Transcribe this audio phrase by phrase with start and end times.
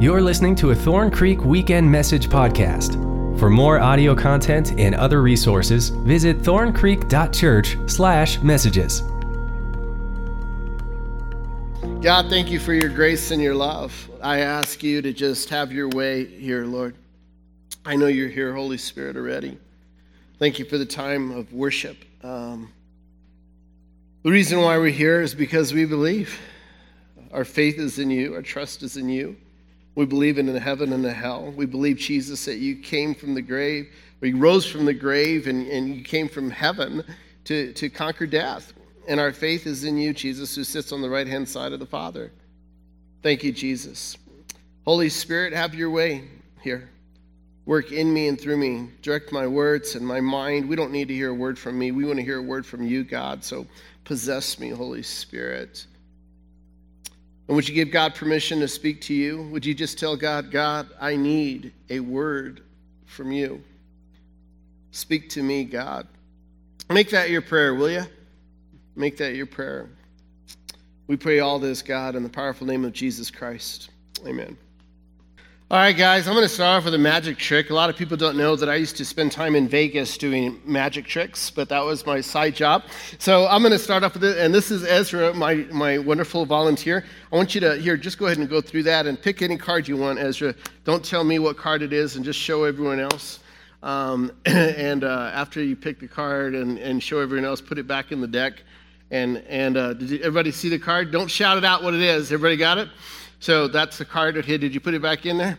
[0.00, 2.94] You're listening to a Thorn Creek Weekend Message podcast.
[3.38, 9.02] For more audio content and other resources, visit thorncreek.church/messages.
[12.02, 14.10] God, thank you for your grace and your love.
[14.20, 16.96] I ask you to just have your way here, Lord.
[17.84, 19.56] I know you're here, Holy Spirit, already.
[20.40, 21.98] Thank you for the time of worship.
[22.24, 22.72] Um,
[24.24, 26.36] the reason why we're here is because we believe.
[27.30, 29.36] Our faith is in you, our trust is in you.
[29.94, 31.52] We believe in a heaven and a hell.
[31.56, 33.88] We believe, Jesus, that you came from the grave,
[34.20, 37.04] you rose from the grave, and, and you came from heaven
[37.44, 38.72] to, to conquer death.
[39.06, 41.78] And our faith is in you, Jesus, who sits on the right hand side of
[41.78, 42.32] the Father.
[43.22, 44.16] Thank you, Jesus.
[44.84, 46.24] Holy Spirit, have your way
[46.62, 46.88] here.
[47.66, 48.90] Work in me and through me.
[49.00, 50.68] Direct my words and my mind.
[50.68, 51.92] We don't need to hear a word from me.
[51.92, 53.42] We want to hear a word from you, God.
[53.42, 53.66] So
[54.04, 55.86] possess me, Holy Spirit.
[57.46, 59.42] And would you give God permission to speak to you?
[59.50, 62.62] Would you just tell God, God, I need a word
[63.06, 63.62] from you?
[64.92, 66.06] Speak to me, God.
[66.90, 68.04] Make that your prayer, will you?
[68.96, 69.88] Make that your prayer.
[71.06, 73.90] We pray all this, God, in the powerful name of Jesus Christ.
[74.26, 74.56] Amen.
[75.74, 77.70] All right, guys, I'm going to start off with a magic trick.
[77.70, 80.60] A lot of people don't know that I used to spend time in Vegas doing
[80.64, 82.84] magic tricks, but that was my side job.
[83.18, 84.38] So I'm going to start off with it.
[84.38, 87.04] And this is Ezra, my, my wonderful volunteer.
[87.32, 89.56] I want you to, here, just go ahead and go through that and pick any
[89.56, 90.54] card you want, Ezra.
[90.84, 93.40] Don't tell me what card it is and just show everyone else.
[93.82, 97.88] Um, and uh, after you pick the card and, and show everyone else, put it
[97.88, 98.62] back in the deck.
[99.10, 101.10] And, and uh, did everybody see the card?
[101.10, 102.30] Don't shout it out what it is.
[102.30, 102.90] Everybody got it?
[103.44, 104.62] So that's the card that hit.
[104.62, 105.58] Did you put it back in there?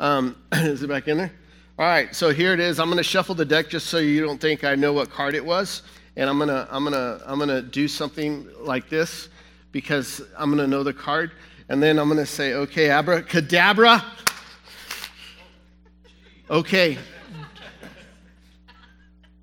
[0.00, 1.30] Um, is it back in there?
[1.78, 2.80] All right, so here it is.
[2.80, 5.36] I'm going to shuffle the deck just so you don't think I know what card
[5.36, 5.82] it was,
[6.16, 9.28] and I'm going to I'm going to I'm going to do something like this
[9.70, 11.30] because I'm going to know the card,
[11.68, 14.04] and then I'm going to say, "Okay, abracadabra."
[16.50, 16.98] Okay.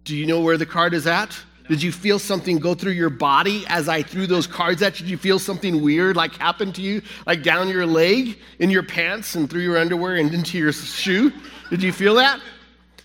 [0.03, 1.39] Do you know where the card is at?
[1.67, 5.05] Did you feel something go through your body as I threw those cards at you?
[5.05, 8.83] Did you feel something weird like happen to you, like down your leg, in your
[8.83, 11.31] pants, and through your underwear and into your shoe?
[11.69, 12.39] Did you feel that?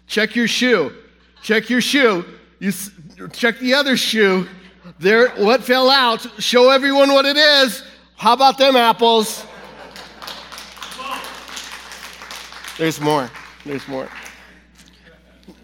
[0.06, 0.92] Check your shoe.
[1.42, 2.24] Check your shoe.
[2.60, 2.72] You
[3.32, 4.46] check the other shoe.
[4.98, 6.24] There, what fell out?
[6.40, 7.82] Show everyone what it is.
[8.16, 9.44] How about them apples?
[12.78, 13.30] There's more.
[13.64, 14.08] There's more.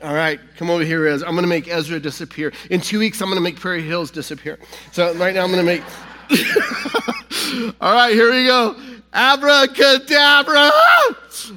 [0.03, 1.27] All right, come over here, Ezra.
[1.27, 2.53] I'm going to make Ezra disappear.
[2.71, 4.59] In two weeks, I'm going to make Prairie Hills disappear.
[4.93, 5.83] So right now, I'm going to make.
[7.81, 8.77] All right, here we go.
[9.13, 10.71] Abracadabra!
[10.71, 11.17] Oh,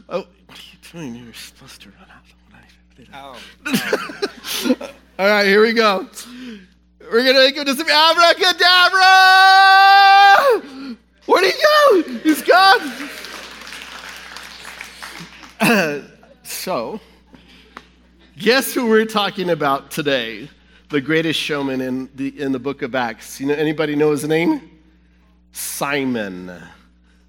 [0.09, 1.15] what are you doing?
[1.15, 2.21] You're supposed to run out.
[3.13, 3.37] Oh.
[5.19, 6.07] All right, here we go.
[6.99, 7.93] We're going to make him disappear.
[7.93, 9.01] Abracadabra!
[11.25, 12.03] Where'd he go?
[12.23, 13.09] He's gone.
[15.59, 16.01] Uh,
[16.43, 16.99] so.
[18.41, 20.49] Guess who we're talking about today?
[20.89, 23.39] The greatest showman in the, in the book of Acts.
[23.39, 24.79] You know, anybody know his name?
[25.51, 26.51] Simon.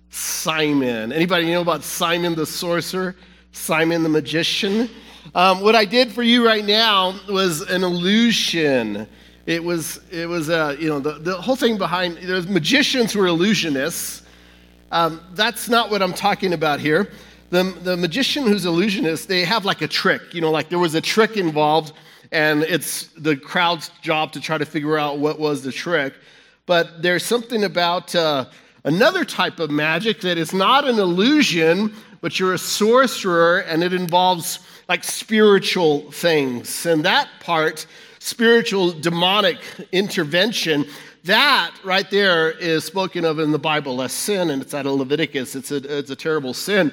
[0.09, 1.13] Simon.
[1.13, 3.15] Anybody know about Simon the sorcerer?
[3.53, 4.89] Simon the magician?
[5.35, 9.07] Um, what I did for you right now was an illusion.
[9.45, 13.21] It was, it was uh, you know, the, the whole thing behind, there's magicians who
[13.21, 14.23] are illusionists.
[14.91, 17.11] Um, that's not what I'm talking about here
[17.53, 20.33] the, the magician who's illusionist, they have like a trick.
[20.33, 21.93] You know, like there was a trick involved,
[22.33, 26.15] and it's the crowd's job to try to figure out what was the trick.
[26.65, 28.47] But there's something about uh,
[28.85, 31.93] another type of magic that is not an illusion,
[32.23, 36.87] but you're a sorcerer, and it involves like spiritual things.
[36.87, 37.87] And that part,
[38.19, 39.59] spiritual demonic
[39.93, 40.87] intervention,
[41.25, 44.95] that right there is spoken of in the Bible as sin, and it's out of
[44.95, 45.55] Leviticus.
[45.55, 46.93] It's a, it's a terrible sin.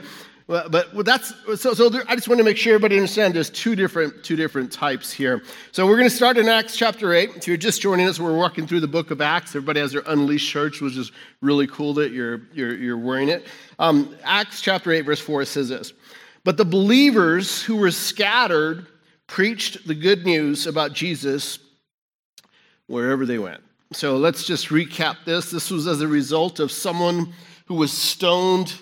[0.49, 1.75] Well, but that's so.
[1.75, 3.35] So there, I just want to make sure everybody understands.
[3.35, 5.43] There's two different two different types here.
[5.71, 7.35] So we're going to start in Acts chapter eight.
[7.35, 9.51] If you're just joining us, we're walking through the book of Acts.
[9.51, 11.11] Everybody has their unleashed shirts, which is
[11.41, 13.45] really cool that you're you're, you're wearing it.
[13.77, 15.93] Um, Acts chapter eight, verse four says this:
[16.43, 18.87] "But the believers who were scattered
[19.27, 21.59] preached the good news about Jesus
[22.87, 23.61] wherever they went."
[23.93, 25.51] So let's just recap this.
[25.51, 27.33] This was as a result of someone
[27.67, 28.73] who was stoned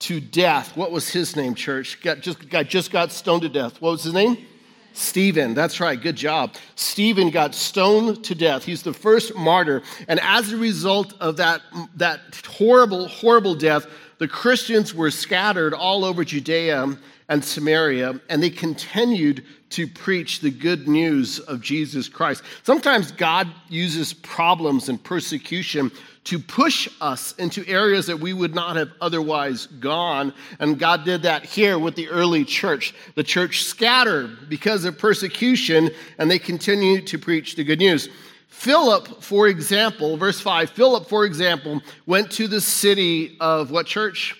[0.00, 0.76] to death.
[0.76, 2.00] What was his name, church?
[2.02, 3.80] Got just, got, just got stoned to death.
[3.80, 4.46] What was his name?
[4.92, 5.54] Stephen.
[5.54, 6.00] That's right.
[6.00, 6.54] Good job.
[6.74, 8.64] Stephen got stoned to death.
[8.64, 9.82] He's the first martyr.
[10.08, 11.62] And as a result of that,
[11.96, 13.86] that horrible, horrible death,
[14.18, 16.96] the Christians were scattered all over Judea
[17.30, 22.42] and Samaria, and they continued to preach the good news of Jesus Christ.
[22.64, 25.92] Sometimes God uses problems and persecution
[26.24, 30.34] to push us into areas that we would not have otherwise gone.
[30.58, 32.94] And God did that here with the early church.
[33.14, 38.08] The church scattered because of persecution, and they continued to preach the good news.
[38.48, 44.36] Philip, for example, verse 5, Philip, for example, went to the city of what church?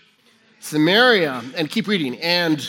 [0.59, 1.43] Samaria.
[1.57, 2.19] And keep reading.
[2.21, 2.61] And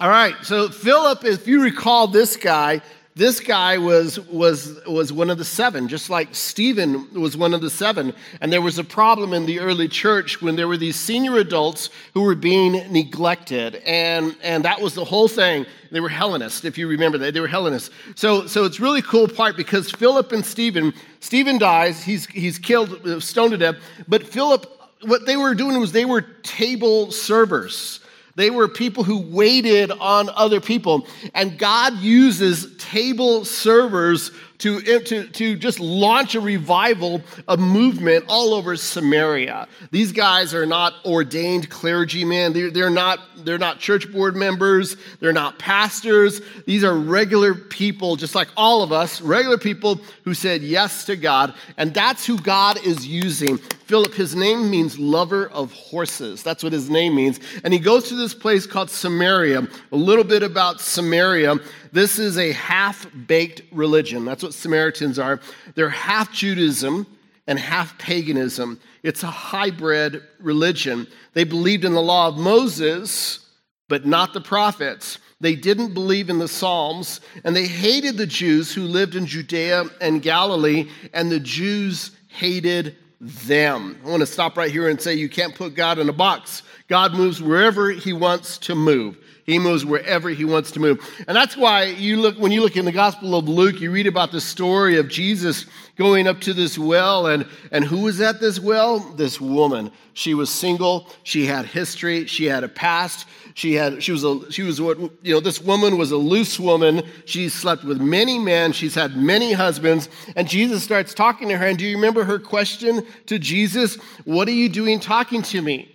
[0.00, 2.80] all right, so Philip, if you recall this guy,
[3.16, 7.60] this guy was, was, was one of the seven, just like Stephen was one of
[7.60, 8.14] the seven.
[8.40, 11.90] And there was a problem in the early church when there were these senior adults
[12.14, 13.82] who were being neglected.
[13.84, 15.66] And, and that was the whole thing.
[15.90, 17.34] They were Hellenists, if you remember that.
[17.34, 17.90] They were Hellenists.
[18.14, 23.20] So, so it's really cool part because Philip and Stephen, Stephen dies, he's, he's killed,
[23.20, 23.76] stoned to death.
[24.06, 24.64] But Philip,
[25.02, 27.98] what they were doing was they were table servers.
[28.38, 31.08] They were people who waited on other people.
[31.34, 38.54] And God uses table servers to, to, to just launch a revival, a movement all
[38.54, 39.68] over Samaria.
[39.92, 42.52] These guys are not ordained clergymen.
[42.52, 44.96] They're, they're, not, they're not church board members.
[45.20, 46.40] They're not pastors.
[46.66, 51.14] These are regular people, just like all of us, regular people who said yes to
[51.14, 51.54] God.
[51.76, 53.58] And that's who God is using.
[53.58, 56.42] Philip, his name means lover of horses.
[56.42, 57.40] That's what his name means.
[57.64, 59.66] And he goes to this place called Samaria.
[59.92, 61.54] A little bit about Samaria.
[61.92, 64.24] This is a half baked religion.
[64.24, 65.40] That's what Samaritans are.
[65.74, 67.06] They're half Judaism
[67.46, 68.80] and half paganism.
[69.02, 71.06] It's a hybrid religion.
[71.32, 73.40] They believed in the law of Moses,
[73.88, 75.18] but not the prophets.
[75.40, 79.84] They didn't believe in the Psalms, and they hated the Jews who lived in Judea
[80.00, 84.00] and Galilee, and the Jews hated them.
[84.04, 86.62] I want to stop right here and say you can't put God in a box.
[86.88, 89.16] God moves wherever he wants to move.
[89.48, 91.02] He moves wherever he wants to move.
[91.26, 94.06] And that's why you look, when you look in the Gospel of Luke, you read
[94.06, 95.64] about the story of Jesus
[95.96, 97.28] going up to this well.
[97.28, 98.98] And, and who was at this well?
[98.98, 99.90] This woman.
[100.12, 101.08] She was single.
[101.22, 102.26] She had history.
[102.26, 103.26] She had a past.
[103.54, 106.60] She had, she was a, she was what, you know, this woman was a loose
[106.60, 107.02] woman.
[107.24, 108.72] She slept with many men.
[108.72, 110.10] She's had many husbands.
[110.36, 111.66] And Jesus starts talking to her.
[111.66, 113.94] And do you remember her question to Jesus?
[114.26, 115.90] What are you doing talking to me?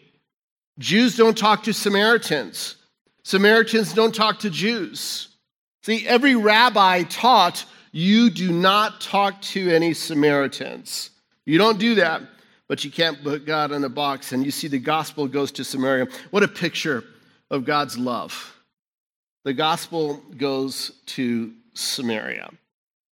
[0.80, 2.78] Jews don't talk to Samaritans.
[3.24, 5.30] Samaritans don't talk to Jews.
[5.82, 11.10] See, every rabbi taught you do not talk to any Samaritans.
[11.46, 12.22] You don't do that,
[12.68, 14.32] but you can't put God in a box.
[14.32, 16.08] And you see, the gospel goes to Samaria.
[16.32, 17.04] What a picture
[17.52, 18.58] of God's love.
[19.44, 22.50] The gospel goes to Samaria.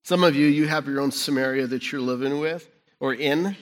[0.04, 2.68] Some of you, you have your own Samaria that you're living with
[3.00, 3.56] or in,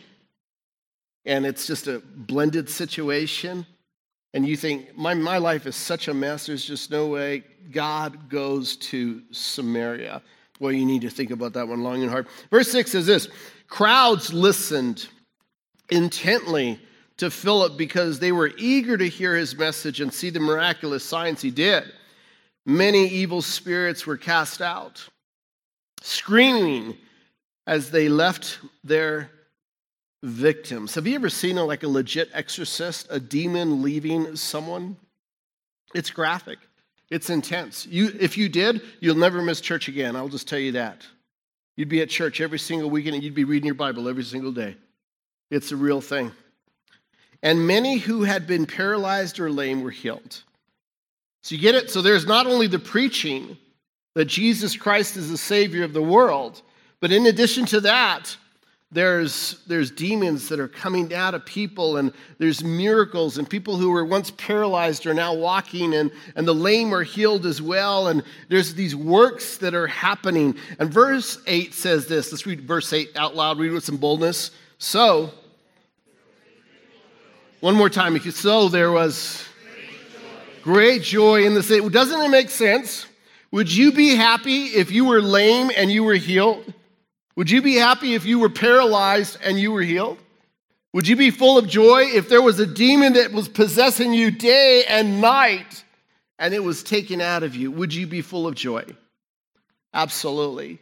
[1.26, 3.66] and it's just a blended situation
[4.34, 7.44] and you think, my, my life is such a mess, there's just no way.
[7.72, 10.22] God goes to Samaria.
[10.60, 12.28] Well, you need to think about that one long and hard.
[12.52, 13.30] Verse 6 says this
[13.68, 15.08] Crowds listened
[15.90, 16.80] intently
[17.18, 21.42] to Philip because they were eager to hear his message and see the miraculous signs
[21.42, 21.84] he did.
[22.66, 25.08] Many evil spirits were cast out,
[26.02, 26.98] screaming
[27.66, 29.32] as they left their
[30.24, 30.96] victims.
[30.96, 34.98] Have you ever seen a, like a legit exorcist, a demon leaving someone?
[35.94, 36.60] It's graphic.
[37.10, 37.88] It's intense.
[37.88, 40.16] You, if you did, you'll never miss church again.
[40.16, 41.06] I'll just tell you that.
[41.76, 44.52] You'd be at church every single weekend and you'd be reading your Bible every single
[44.52, 44.76] day.
[45.50, 46.32] It's a real thing.
[47.42, 50.44] And many who had been paralyzed or lame were healed.
[51.42, 51.90] So you get it?
[51.90, 53.58] So there's not only the preaching
[54.14, 56.62] that Jesus Christ is the Savior of the world,
[57.00, 58.36] but in addition to that,
[58.92, 63.92] there's, there's demons that are coming out of people, and there's miracles, and people who
[63.92, 68.08] were once paralyzed are now walking, and, and the lame are healed as well.
[68.08, 70.56] And there's these works that are happening.
[70.80, 72.32] And verse 8 says this.
[72.32, 74.50] Let's read verse 8 out loud, read with some boldness.
[74.80, 75.32] So,
[77.60, 79.44] one more time, if you so, there was
[80.64, 81.88] great joy in the city.
[81.90, 83.06] Doesn't it make sense?
[83.52, 86.74] Would you be happy if you were lame and you were healed?
[87.40, 90.18] Would you be happy if you were paralyzed and you were healed?
[90.92, 94.30] Would you be full of joy if there was a demon that was possessing you
[94.30, 95.86] day and night
[96.38, 97.72] and it was taken out of you?
[97.72, 98.84] Would you be full of joy?
[99.94, 100.80] Absolutely.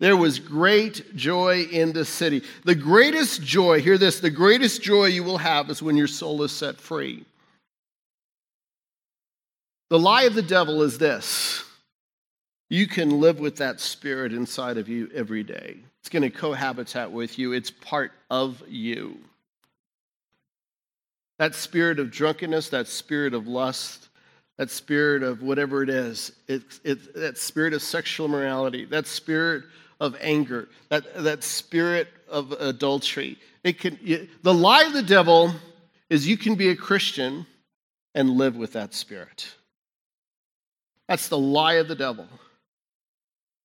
[0.00, 2.42] There was great joy in the city.
[2.64, 6.42] The greatest joy, hear this, the greatest joy you will have is when your soul
[6.42, 7.24] is set free.
[9.88, 11.62] The lie of the devil is this
[12.70, 15.76] you can live with that spirit inside of you every day.
[15.98, 19.18] It's going to cohabitat with you, it's part of you.
[21.38, 24.08] That spirit of drunkenness, that spirit of lust,
[24.56, 29.64] that spirit of whatever it is, it's, it's that spirit of sexual immorality, that spirit
[29.98, 33.36] of anger, that, that spirit of adultery.
[33.64, 33.98] It can,
[34.42, 35.52] the lie of the devil
[36.08, 37.46] is you can be a Christian
[38.14, 39.54] and live with that spirit.
[41.08, 42.28] That's the lie of the devil.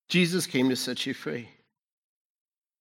[0.07, 1.49] Jesus came to set you free.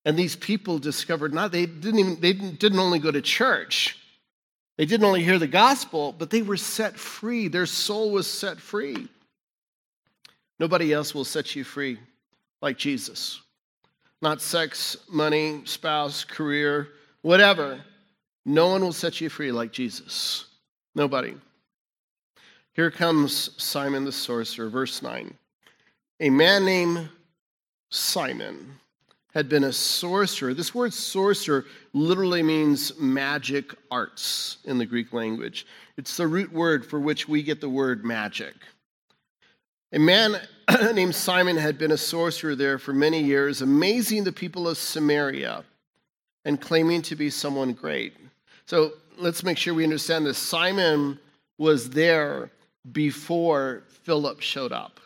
[0.04, 3.98] And these people discovered not they didn't even they didn't only go to church.
[4.76, 7.48] They didn't only hear the gospel, but they were set free.
[7.48, 9.08] Their soul was set free.
[10.58, 11.98] Nobody else will set you free
[12.60, 13.40] like Jesus.
[14.20, 16.88] Not sex, money, spouse, career,
[17.22, 17.80] whatever.
[18.44, 20.46] No one will set you free like Jesus.
[20.94, 21.34] Nobody.
[22.72, 25.34] Here comes Simon the sorcerer, verse 9.
[26.20, 27.08] A man named
[27.90, 28.78] Simon
[29.34, 30.54] had been a sorcerer.
[30.54, 35.66] This word sorcerer literally means magic arts in the Greek language.
[35.96, 38.54] It's the root word for which we get the word magic.
[39.92, 40.40] A man
[40.94, 45.64] named Simon had been a sorcerer there for many years, amazing the people of Samaria
[46.44, 48.14] and claiming to be someone great.
[48.66, 50.38] So let's make sure we understand this.
[50.38, 51.18] Simon
[51.58, 52.50] was there
[52.92, 55.00] before Philip showed up.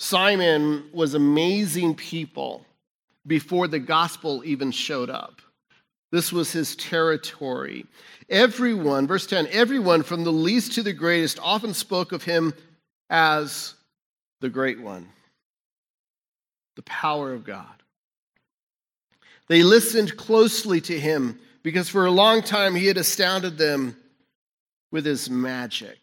[0.00, 2.64] Simon was amazing people
[3.26, 5.42] before the gospel even showed up.
[6.10, 7.84] This was his territory.
[8.30, 12.54] Everyone, verse 10, everyone from the least to the greatest often spoke of him
[13.10, 13.74] as
[14.40, 15.06] the great one,
[16.76, 17.82] the power of God.
[19.48, 23.98] They listened closely to him because for a long time he had astounded them
[24.90, 25.98] with his magic.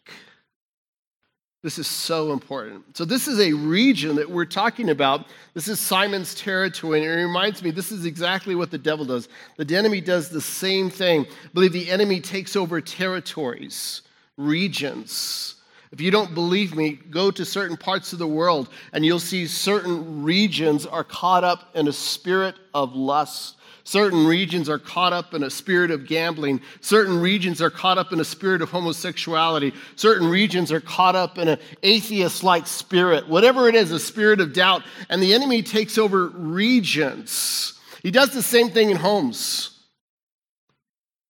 [1.62, 2.96] This is so important.
[2.96, 5.26] So, this is a region that we're talking about.
[5.54, 9.28] This is Simon's territory, and it reminds me this is exactly what the devil does.
[9.56, 11.26] The enemy does the same thing.
[11.26, 14.02] I believe the enemy takes over territories,
[14.36, 15.56] regions.
[15.90, 19.46] If you don't believe me, go to certain parts of the world, and you'll see
[19.48, 23.56] certain regions are caught up in a spirit of lust
[23.88, 26.60] Certain regions are caught up in a spirit of gambling.
[26.82, 29.72] Certain regions are caught up in a spirit of homosexuality.
[29.96, 33.26] Certain regions are caught up in an atheist like spirit.
[33.26, 34.82] Whatever it is, a spirit of doubt.
[35.08, 37.80] And the enemy takes over regions.
[38.02, 39.80] He does the same thing in homes.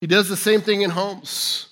[0.00, 1.68] He does the same thing in homes.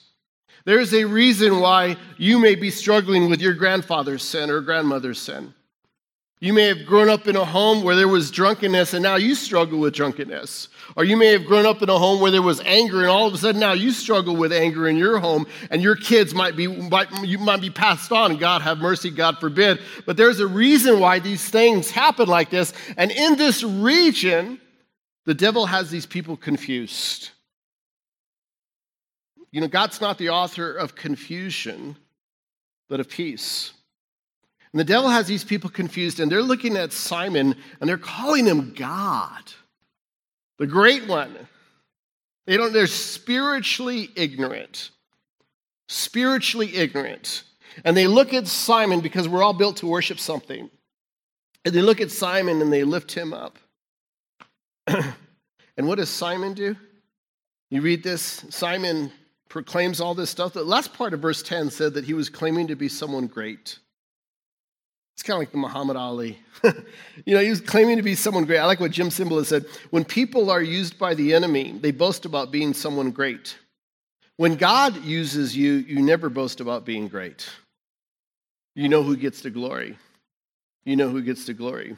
[0.66, 5.52] There's a reason why you may be struggling with your grandfather's sin or grandmother's sin.
[6.38, 9.34] You may have grown up in a home where there was drunkenness and now you
[9.34, 10.68] struggle with drunkenness.
[10.94, 13.26] Or you may have grown up in a home where there was anger and all
[13.26, 16.54] of a sudden now you struggle with anger in your home and your kids might
[16.54, 18.36] be, might, you might be passed on.
[18.36, 19.80] God have mercy, God forbid.
[20.04, 22.74] But there's a reason why these things happen like this.
[22.98, 24.60] And in this region,
[25.24, 27.30] the devil has these people confused.
[29.52, 31.96] You know, God's not the author of confusion,
[32.90, 33.72] but of peace.
[34.76, 38.44] And the devil has these people confused, and they're looking at Simon and they're calling
[38.44, 39.42] him God,
[40.58, 41.34] the great one.
[42.44, 44.90] They don't, they're spiritually ignorant.
[45.88, 47.44] Spiritually ignorant.
[47.86, 50.68] And they look at Simon because we're all built to worship something.
[51.64, 53.56] And they look at Simon and they lift him up.
[54.86, 56.76] and what does Simon do?
[57.70, 59.10] You read this, Simon
[59.48, 60.52] proclaims all this stuff.
[60.52, 63.78] The last part of verse 10 said that he was claiming to be someone great.
[65.16, 66.38] It's kind of like the Muhammad Ali.
[67.24, 68.58] you know, he was claiming to be someone great.
[68.58, 69.64] I like what Jim Cymbala said.
[69.88, 73.56] When people are used by the enemy, they boast about being someone great.
[74.36, 77.48] When God uses you, you never boast about being great.
[78.74, 79.96] You know who gets the glory.
[80.84, 81.96] You know who gets the glory.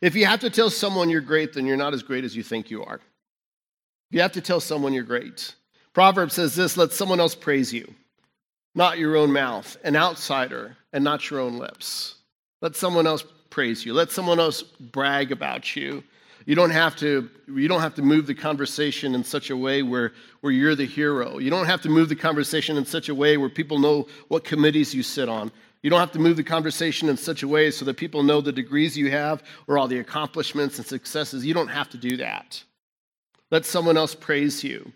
[0.00, 2.42] If you have to tell someone you're great, then you're not as great as you
[2.42, 3.00] think you are.
[4.10, 5.54] You have to tell someone you're great.
[5.92, 7.94] Proverbs says this let someone else praise you
[8.74, 12.16] not your own mouth, an outsider, and not your own lips.
[12.62, 13.94] Let someone else praise you.
[13.94, 16.04] Let someone else brag about you.
[16.46, 19.82] You don't have to, you don't have to move the conversation in such a way
[19.82, 21.38] where, where you're the hero.
[21.38, 24.44] You don't have to move the conversation in such a way where people know what
[24.44, 25.52] committees you sit on.
[25.82, 28.40] You don't have to move the conversation in such a way so that people know
[28.40, 31.44] the degrees you have or all the accomplishments and successes.
[31.44, 32.62] You don't have to do that.
[33.50, 34.92] Let someone else praise you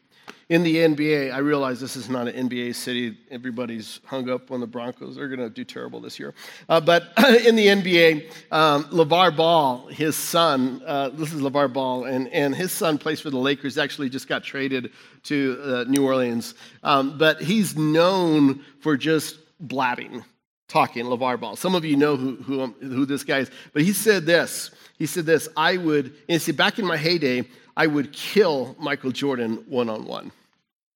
[0.49, 3.17] in the NBA, I realize this is not an NBA city.
[3.31, 5.17] Everybody's hung up on the Broncos.
[5.17, 6.35] They're going to do terrible this year.
[6.69, 7.13] Uh, but
[7.47, 12.55] in the NBA, um, LaVar Ball, his son, uh, this is LaVar Ball, and, and
[12.55, 14.93] his son plays for the Lakers, actually just got traded
[15.25, 16.55] to uh, New Orleans.
[16.83, 20.25] Um, but he's known for just blabbing,
[20.69, 21.57] talking, LaVar Ball.
[21.57, 23.51] Some of you know who, who, um, who this guy is.
[23.73, 24.71] But he said this.
[24.99, 29.11] He said this, I would, and see, back in my heyday, I would kill Michael
[29.11, 30.33] Jordan one on one.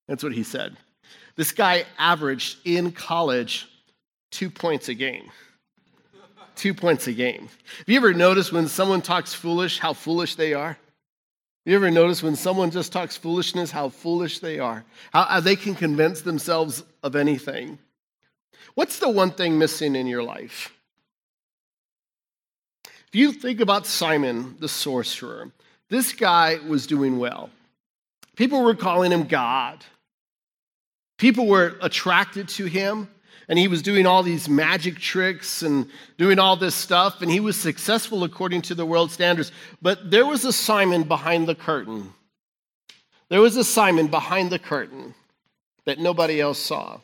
[0.06, 0.76] That's what he said.
[1.36, 3.68] This guy averaged in college
[4.30, 5.30] two points a game.
[6.56, 7.48] Two points a game.
[7.78, 10.70] Have you ever noticed when someone talks foolish, how foolish they are?
[10.70, 10.78] Have
[11.64, 14.84] you ever notice when someone just talks foolishness, how foolish they are?
[15.12, 17.78] How, how they can convince themselves of anything?
[18.74, 20.72] What's the one thing missing in your life?
[22.84, 25.50] If you think about Simon the sorcerer,
[25.90, 27.50] this guy was doing well.
[28.36, 29.84] People were calling him God.
[31.16, 33.08] People were attracted to him,
[33.48, 37.40] and he was doing all these magic tricks and doing all this stuff, and he
[37.40, 39.50] was successful according to the world standards.
[39.82, 42.12] But there was a Simon behind the curtain.
[43.28, 45.14] There was a Simon behind the curtain
[45.84, 47.00] that nobody else saw.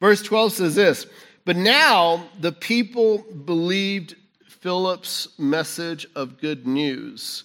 [0.00, 1.06] Verse 12 says this
[1.44, 4.16] But now the people believed
[4.48, 7.44] Philip's message of good news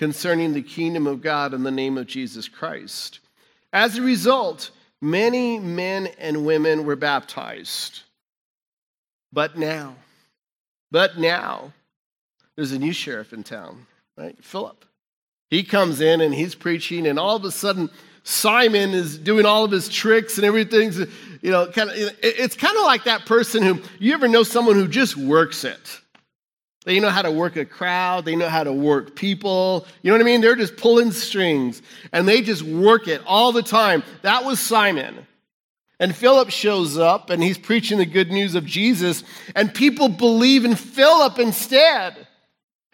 [0.00, 3.20] concerning the kingdom of God in the name of Jesus Christ.
[3.70, 4.70] As a result,
[5.02, 8.00] many men and women were baptized.
[9.30, 9.96] But now,
[10.90, 11.74] but now,
[12.56, 14.42] there's a new sheriff in town, right?
[14.42, 14.86] Philip.
[15.50, 17.90] He comes in and he's preaching, and all of a sudden,
[18.24, 22.78] Simon is doing all of his tricks and everything's, you know, kind of, it's kind
[22.78, 25.99] of like that person who, you ever know someone who just works it?
[26.90, 28.24] They know how to work a crowd.
[28.24, 29.86] They know how to work people.
[30.02, 30.40] You know what I mean?
[30.40, 34.02] They're just pulling strings and they just work it all the time.
[34.22, 35.24] That was Simon.
[36.00, 39.22] And Philip shows up and he's preaching the good news of Jesus,
[39.54, 42.26] and people believe in Philip instead.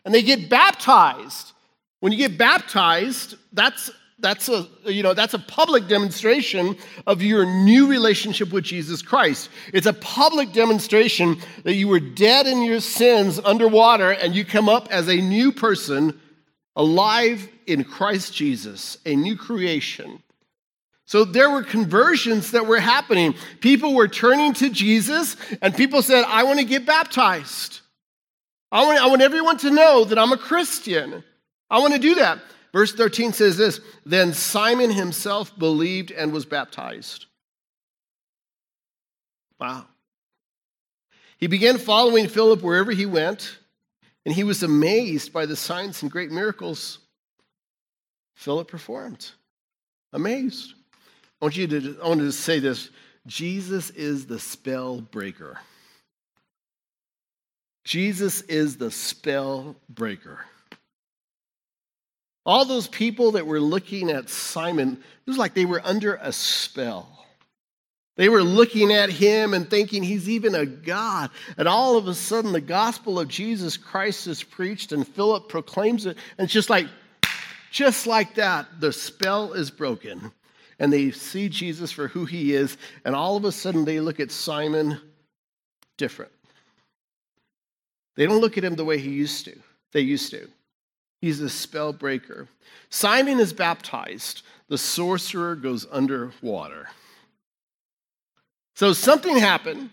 [0.05, 1.53] And they get baptized.
[2.01, 7.45] When you get baptized, that's that's a you know that's a public demonstration of your
[7.45, 9.51] new relationship with Jesus Christ.
[9.75, 14.69] It's a public demonstration that you were dead in your sins underwater and you come
[14.69, 16.19] up as a new person
[16.77, 20.23] alive in Christ Jesus, a new creation.
[21.05, 23.35] So there were conversions that were happening.
[23.61, 27.81] People were turning to Jesus and people said, "I want to get baptized.
[28.73, 31.23] I want, I want everyone to know that I'm a Christian.
[31.69, 32.41] I want to do that."
[32.73, 37.27] Verse 13 says this Then Simon himself believed and was baptized.
[39.59, 39.87] Wow.
[41.39, 43.59] He began following Philip wherever he went,
[44.25, 46.99] and he was amazed by the signs and great miracles
[48.37, 49.31] Philip performed.
[50.13, 50.75] Amazed.
[51.41, 52.91] I want you to, I want to say this
[53.27, 55.59] Jesus is the spell breaker.
[57.85, 60.41] Jesus is the spell breaker.
[62.47, 66.33] All those people that were looking at Simon, it was like they were under a
[66.33, 67.27] spell.
[68.15, 71.31] They were looking at him and thinking he's even a God.
[71.59, 76.07] And all of a sudden, the gospel of Jesus Christ is preached, and Philip proclaims
[76.07, 76.17] it.
[76.39, 76.87] And it's just like,
[77.73, 80.31] just like that, the spell is broken.
[80.79, 82.79] And they see Jesus for who he is.
[83.05, 85.01] And all of a sudden, they look at Simon
[85.99, 86.33] different.
[88.15, 89.59] They don't look at him the way he used to.
[89.93, 90.49] They used to.
[91.21, 92.49] He's a spell breaker.
[92.91, 94.43] Simon is baptized.
[94.69, 96.89] The sorcerer goes underwater.
[98.75, 99.91] So something happened.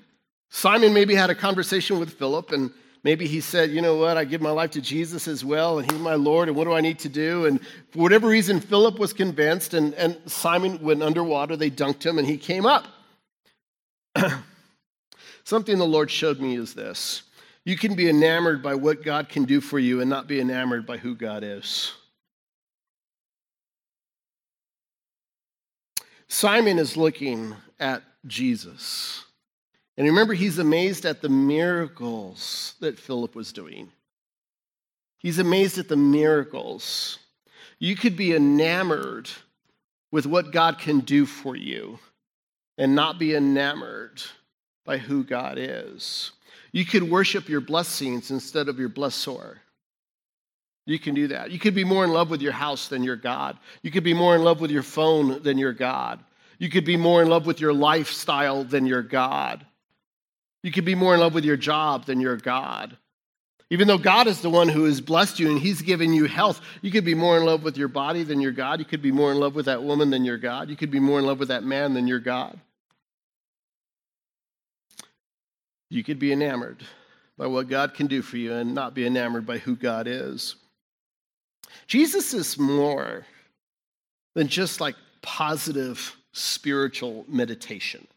[0.50, 2.72] Simon maybe had a conversation with Philip, and
[3.04, 4.18] maybe he said, You know what?
[4.18, 6.74] I give my life to Jesus as well, and he's my Lord, and what do
[6.74, 7.46] I need to do?
[7.46, 7.60] And
[7.92, 11.56] for whatever reason, Philip was convinced, and, and Simon went underwater.
[11.56, 12.88] They dunked him, and he came up.
[15.44, 17.24] Something the Lord showed me is this
[17.66, 20.86] you can be enamored by what God can do for you and not be enamored
[20.86, 21.94] by who God is.
[26.28, 29.24] Simon is looking at Jesus.
[29.98, 33.92] And remember, he's amazed at the miracles that Philip was doing.
[35.20, 37.20] He's amazed at the miracles.
[37.80, 39.30] You could be enamored
[40.12, 42.00] with what God can do for you
[42.78, 44.22] and not be enamored
[44.86, 46.32] by who God is.
[46.74, 49.58] You could worship your blessings instead of your blessor.
[50.86, 51.52] You can do that.
[51.52, 53.58] You could be more in love with your house than your God.
[53.84, 56.20] You could be more in love with your phone than your God.
[56.60, 59.66] You could be more in love with your lifestyle than your God.
[60.62, 62.98] You could be more in love with your job than your God.
[63.70, 66.62] Even though God is the one who has blessed you and He's given you health,
[66.82, 68.80] you could be more in love with your body than your God.
[68.80, 70.70] You could be more in love with that woman than your God.
[70.70, 72.60] You could be more in love with that man than your God.
[75.94, 76.84] You could be enamored
[77.38, 80.56] by what God can do for you and not be enamored by who God is.
[81.86, 83.28] Jesus is more
[84.34, 88.08] than just like positive spiritual meditation.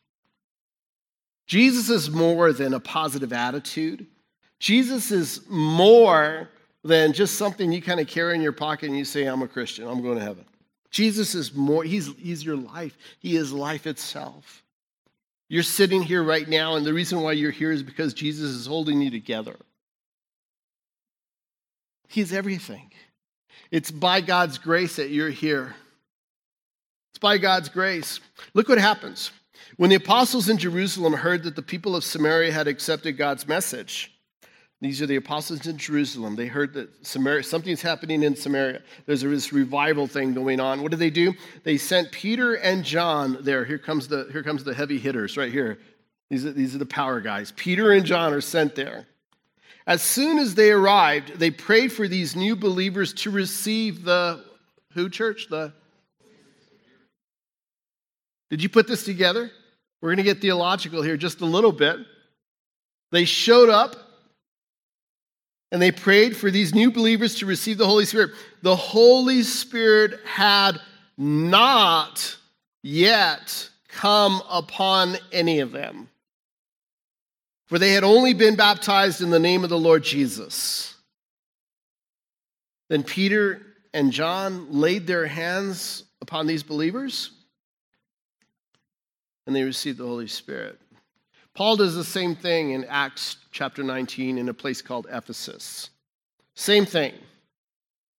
[1.46, 4.06] Jesus is more than a positive attitude.
[4.58, 6.48] Jesus is more
[6.82, 9.48] than just something you kind of carry in your pocket and you say, I'm a
[9.48, 10.46] Christian, I'm going to heaven.
[10.90, 12.96] Jesus is more, he's, he's your life.
[13.18, 14.62] He is life itself.
[15.48, 18.66] You're sitting here right now, and the reason why you're here is because Jesus is
[18.66, 19.56] holding you together.
[22.08, 22.90] He's everything.
[23.70, 25.74] It's by God's grace that you're here.
[27.12, 28.20] It's by God's grace.
[28.54, 29.30] Look what happens.
[29.76, 34.15] When the apostles in Jerusalem heard that the people of Samaria had accepted God's message,
[34.80, 36.36] these are the apostles in Jerusalem.
[36.36, 38.82] They heard that Samaria, something's happening in Samaria.
[39.06, 40.82] There's this revival thing going on.
[40.82, 41.32] What did they do?
[41.64, 43.64] They sent Peter and John there.
[43.64, 45.78] Here comes the, here comes the heavy hitters right here.
[46.28, 47.52] These are, these are the power guys.
[47.56, 49.06] Peter and John are sent there.
[49.86, 54.44] As soon as they arrived, they prayed for these new believers to receive the
[54.92, 55.46] who church?
[55.48, 55.72] The
[58.50, 59.50] Did you put this together?
[60.00, 61.98] We're going to get theological here just a little bit.
[63.12, 63.96] They showed up
[65.72, 68.32] and they prayed for these new believers to receive the Holy Spirit.
[68.62, 70.80] The Holy Spirit had
[71.18, 72.36] not
[72.82, 76.08] yet come upon any of them,
[77.66, 80.94] for they had only been baptized in the name of the Lord Jesus.
[82.88, 87.30] Then Peter and John laid their hands upon these believers
[89.46, 90.78] and they received the Holy Spirit.
[91.56, 95.88] Paul does the same thing in Acts chapter 19 in a place called Ephesus.
[96.54, 97.14] Same thing.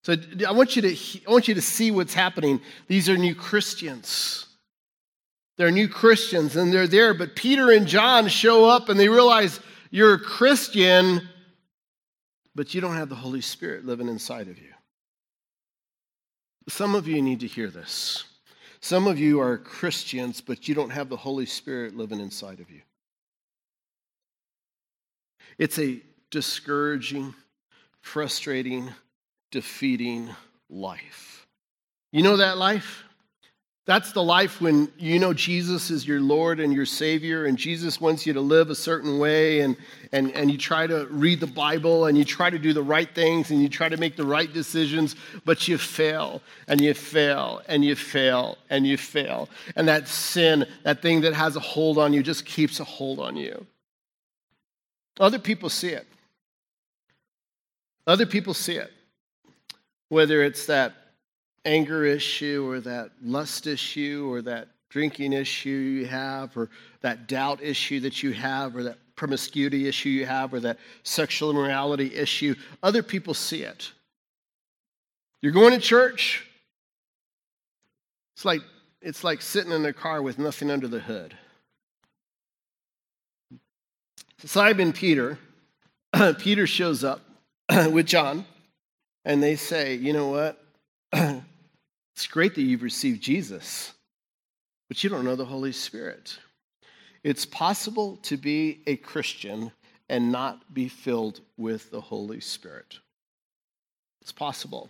[0.01, 0.15] So
[0.47, 0.97] I want you to,
[1.27, 2.59] I want you to see what's happening.
[2.87, 4.47] These are new Christians.
[5.55, 9.59] They're new Christians and they're there, but Peter and John show up and they realize
[9.91, 11.21] you're a Christian,
[12.55, 14.73] but you don't have the Holy Spirit living inside of you.
[16.69, 18.23] Some of you need to hear this.
[18.79, 22.71] Some of you are Christians, but you don't have the Holy Spirit living inside of
[22.71, 22.81] you.
[25.57, 27.33] It's a discouraging,
[28.01, 28.89] frustrating,
[29.51, 30.29] defeating
[30.69, 31.47] life.
[32.11, 33.03] You know that life?
[33.87, 38.01] That's the life when you know Jesus is your Lord and your Savior, and Jesus
[38.01, 39.77] wants you to live a certain way, and,
[40.11, 43.09] and, and you try to read the Bible, and you try to do the right
[43.15, 45.15] things, and you try to make the right decisions,
[45.45, 49.47] but you fail, and you fail, and you fail, and you fail.
[49.77, 53.21] And that sin, that thing that has a hold on you, just keeps a hold
[53.21, 53.65] on you.
[55.19, 56.07] Other people see it.
[58.05, 58.91] Other people see it.
[60.09, 60.93] Whether it's that
[61.65, 66.69] anger issue or that lust issue or that drinking issue you have or
[67.01, 71.49] that doubt issue that you have or that promiscuity issue you have or that sexual
[71.49, 73.91] immorality issue, other people see it.
[75.41, 76.47] You're going to church,
[78.35, 78.61] it's like,
[79.01, 81.35] it's like sitting in a car with nothing under the hood.
[84.45, 85.39] Simon Peter,
[86.37, 87.21] Peter shows up
[87.91, 88.45] with John,
[89.25, 90.63] and they say, You know what?
[92.15, 93.93] it's great that you've received Jesus,
[94.87, 96.37] but you don't know the Holy Spirit.
[97.23, 99.71] It's possible to be a Christian
[100.07, 102.99] and not be filled with the Holy Spirit.
[104.21, 104.89] It's possible.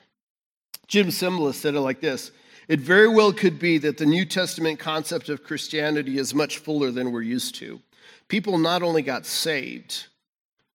[0.87, 2.31] Jim Cymbala said it like this
[2.67, 6.91] It very well could be that the New Testament concept of Christianity is much fuller
[6.91, 7.79] than we're used to.
[8.27, 10.07] People not only got saved,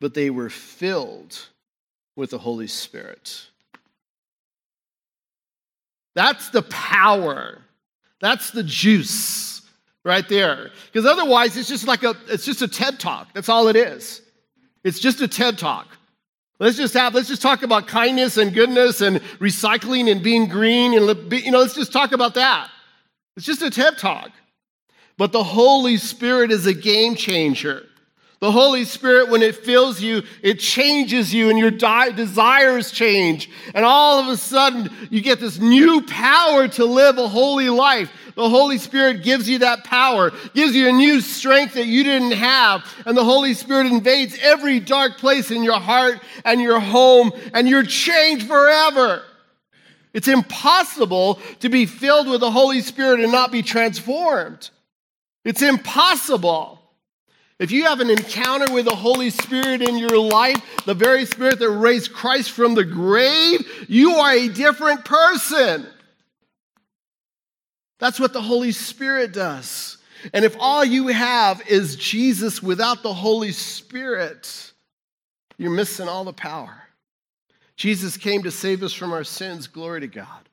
[0.01, 1.49] but they were filled
[2.17, 3.47] with the Holy Spirit.
[6.15, 7.63] That's the power.
[8.21, 9.63] That's the juice
[10.05, 10.71] right there.
[10.87, 13.33] Because otherwise it's just like a it's just a TED talk.
[13.35, 14.23] That's all it is.
[14.85, 15.89] It's just a TED talk.
[16.59, 20.95] Let's just have let's just talk about kindness and goodness and recycling and being green
[20.95, 22.71] and you know let's just talk about that.
[23.37, 24.31] It's just a TED talk.
[25.17, 27.87] But the Holy Spirit is a game changer.
[28.43, 33.49] The Holy Spirit, when it fills you, it changes you and your di- desires change.
[33.73, 38.11] And all of a sudden, you get this new power to live a holy life.
[38.35, 42.33] The Holy Spirit gives you that power, gives you a new strength that you didn't
[42.33, 42.85] have.
[43.07, 47.69] And the Holy Spirit invades every dark place in your heart and your home, and
[47.69, 49.23] you're changed forever.
[50.15, 54.71] It's impossible to be filled with the Holy Spirit and not be transformed.
[55.45, 56.79] It's impossible.
[57.59, 61.59] If you have an encounter with the Holy Spirit in your life, the very Spirit
[61.61, 65.87] that raised Christ from the grave, you are a different person.
[67.99, 69.99] That's what the Holy Spirit does.
[70.33, 74.73] And if all you have is Jesus without the Holy Spirit,
[75.57, 76.83] you're missing all the power.
[77.77, 80.49] Jesus came to save us from our sins, glory to God.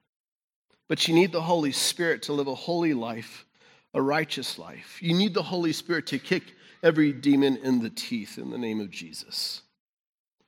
[0.87, 3.45] But you need the Holy Spirit to live a holy life
[3.93, 4.99] a righteous life.
[5.01, 6.43] You need the Holy Spirit to kick
[6.83, 9.61] every demon in the teeth in the name of Jesus.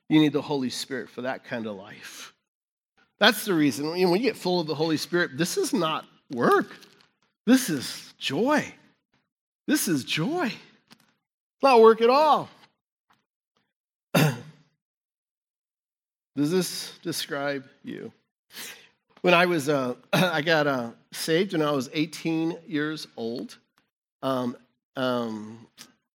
[0.08, 2.32] You need the Holy Spirit for that kind of life.
[3.18, 3.88] That's the reason.
[3.88, 6.76] When you get full of the Holy Spirit, this is not work.
[7.46, 8.64] This is joy.
[9.66, 10.46] This is joy.
[10.46, 12.48] It's not work at all.
[14.14, 14.34] Does
[16.50, 18.12] this describe you?
[19.22, 23.56] When I was, uh, I got uh, saved when I was 18 years old.
[24.20, 24.56] Um,
[24.96, 25.66] um,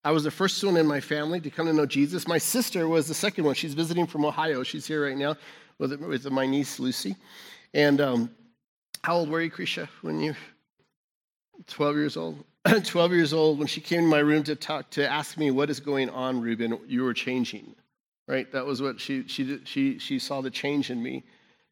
[0.03, 2.27] I was the first one in my family to come to know Jesus.
[2.27, 3.55] My sister was the second one.
[3.55, 4.61] She's visiting from Ohio.
[4.63, 5.35] She's here right now
[5.79, 7.15] with, with my niece Lucy.
[7.73, 8.29] And um,
[9.03, 10.35] how old were you, Krisha, when you
[11.67, 12.43] 12 years old?
[12.83, 15.69] 12 years old, when she came in my room to talk to ask me what
[15.69, 17.73] is going on, Ruben, you were changing,
[18.27, 18.51] right?
[18.51, 21.23] That was what she she she she saw the change in me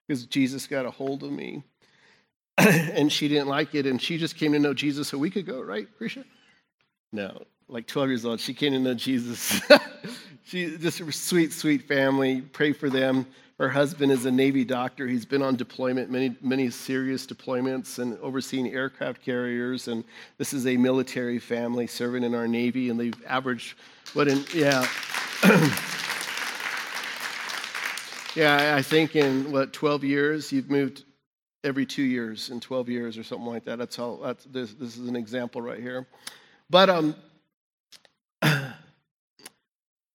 [0.08, 1.64] because Jesus got a hold of me,
[2.58, 5.62] and she didn't like it, and she just came to know Jesus a week ago,
[5.62, 6.24] right, Krisha?
[7.12, 9.62] No, like 12 years old, she came to know Jesus.
[10.46, 12.42] she just a sweet, sweet family.
[12.42, 13.26] Pray for them.
[13.58, 15.08] Her husband is a Navy doctor.
[15.08, 19.88] He's been on deployment, many, many serious deployments, and overseeing aircraft carriers.
[19.88, 20.04] And
[20.38, 23.78] this is a military family serving in our Navy, and they've averaged
[24.14, 24.86] what in yeah.
[28.36, 31.04] yeah, I think in what 12 years you've moved
[31.64, 33.78] every two years in 12 years or something like that.
[33.78, 34.20] That's how.
[34.22, 34.74] That's this.
[34.74, 36.08] This is an example right here.
[36.70, 37.16] But um,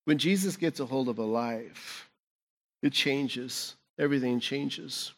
[0.05, 2.11] when Jesus gets a hold of a life
[2.83, 3.77] it changes.
[3.99, 5.13] Everything changes.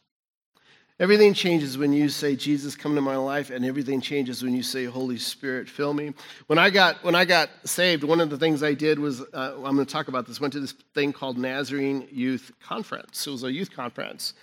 [0.99, 4.61] Everything changes when you say, Jesus, come to my life, and everything changes when you
[4.61, 6.13] say, Holy Spirit, fill me.
[6.45, 9.55] When I got, when I got saved, one of the things I did was, uh,
[9.55, 13.25] I'm going to talk about this, went to this thing called Nazarene Youth Conference.
[13.25, 14.35] It was a youth conference.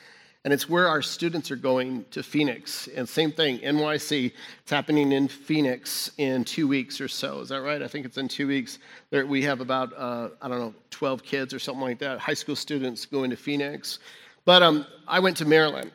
[0.44, 2.88] And it's where our students are going to Phoenix.
[2.96, 4.32] And same thing, NYC.
[4.62, 7.40] It's happening in Phoenix in two weeks or so.
[7.40, 7.80] Is that right?
[7.80, 8.78] I think it's in two weeks.
[9.10, 12.34] There, we have about, uh, I don't know, 12 kids or something like that, high
[12.34, 14.00] school students going to Phoenix.
[14.46, 15.92] But um, I went to Maryland.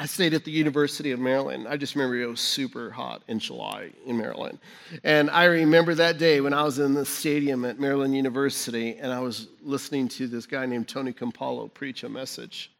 [0.00, 1.66] I stayed at the University of Maryland.
[1.68, 4.60] I just remember it was super hot in July in Maryland.
[5.02, 9.12] And I remember that day when I was in the stadium at Maryland University and
[9.12, 12.70] I was listening to this guy named Tony Campolo preach a message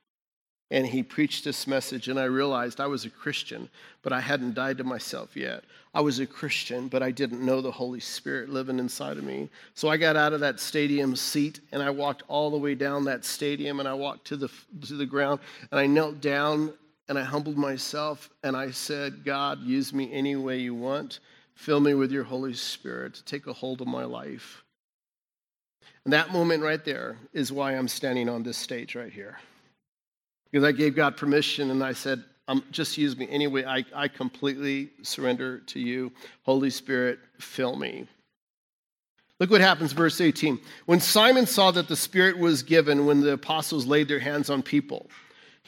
[0.71, 3.69] and he preached this message and i realized i was a christian
[4.03, 7.61] but i hadn't died to myself yet i was a christian but i didn't know
[7.61, 11.61] the holy spirit living inside of me so i got out of that stadium seat
[11.73, 14.51] and i walked all the way down that stadium and i walked to the
[14.87, 16.73] to the ground and i knelt down
[17.09, 21.21] and i humbled myself and i said god use me any way you want
[21.55, 24.63] fill me with your holy spirit to take a hold of my life
[26.05, 29.39] and that moment right there is why i'm standing on this stage right here
[30.51, 33.65] because I gave God permission and I said, um, just use me anyway.
[33.65, 36.11] I, I completely surrender to you.
[36.45, 38.07] Holy Spirit, fill me.
[39.39, 40.59] Look what happens, verse 18.
[40.87, 44.63] When Simon saw that the Spirit was given when the apostles laid their hands on
[44.63, 45.11] people,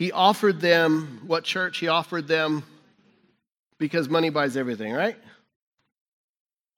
[0.00, 1.76] he offered them, what church?
[1.76, 2.62] He offered them,
[3.76, 5.14] because money buys everything, right?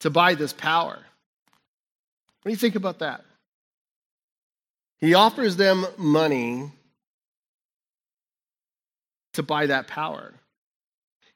[0.01, 0.97] To buy this power.
[0.97, 3.25] What do you think about that?
[4.99, 6.73] He offers them money
[9.35, 10.35] to buy that power.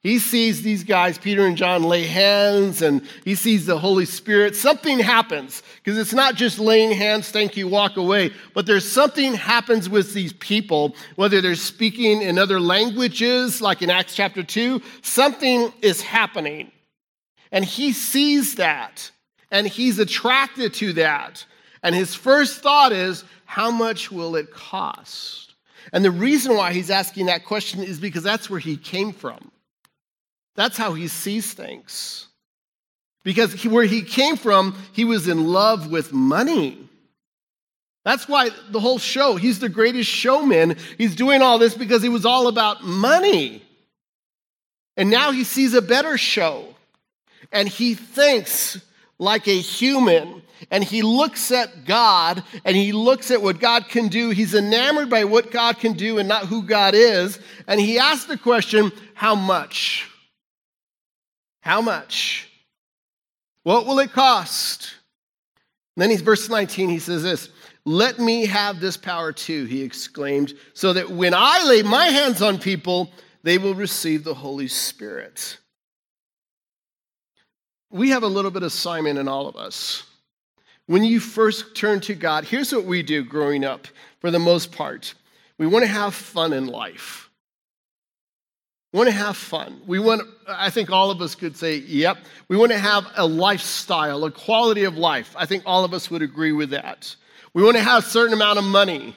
[0.07, 4.55] He sees these guys, Peter and John, lay hands and he sees the Holy Spirit.
[4.55, 9.33] Something happens because it's not just laying hands, thank you, walk away, but there's something
[9.33, 14.81] happens with these people, whether they're speaking in other languages, like in Acts chapter 2,
[15.01, 16.71] something is happening.
[17.51, 19.11] And he sees that
[19.51, 21.45] and he's attracted to that.
[21.83, 25.53] And his first thought is, how much will it cost?
[25.91, 29.51] And the reason why he's asking that question is because that's where he came from.
[30.57, 32.27] That's how he sees things.
[33.23, 36.89] Because he, where he came from, he was in love with money.
[38.03, 40.77] That's why the whole show, he's the greatest showman.
[40.97, 43.61] He's doing all this because he was all about money.
[44.95, 46.73] And now he sees a better show.
[47.51, 48.81] And he thinks
[49.19, 50.41] like a human
[50.71, 54.31] and he looks at God and he looks at what God can do.
[54.31, 57.39] He's enamored by what God can do and not who God is.
[57.67, 60.09] And he asks the question, How much?
[61.67, 62.49] How much?
[63.63, 64.89] What will it cost?
[65.97, 67.49] And then he's verse 19, he says this
[67.83, 72.41] Let me have this power too, he exclaimed, so that when I lay my hands
[72.41, 73.11] on people,
[73.43, 75.57] they will receive the Holy Spirit.
[77.89, 80.03] We have a little bit of Simon in all of us.
[80.85, 83.87] When you first turn to God, here's what we do growing up
[84.21, 85.15] for the most part
[85.57, 87.26] we want to have fun in life.
[88.97, 89.79] We want to have fun.
[89.85, 92.17] We want, I think all of us could say, yep.
[92.47, 95.35] We want to have a lifestyle, a quality of life.
[95.37, 97.15] I think all of us would agree with that.
[97.53, 99.15] We want to have a certain amount of money.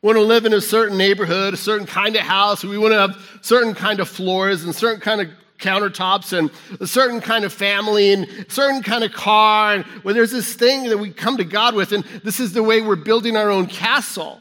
[0.00, 2.64] We want to live in a certain neighborhood, a certain kind of house.
[2.64, 5.28] We want to have certain kind of floors and certain kind of
[5.58, 9.74] countertops and a certain kind of family and a certain kind of car.
[9.74, 12.62] And well, there's this thing that we come to God with, and this is the
[12.62, 14.40] way we're building our own castle.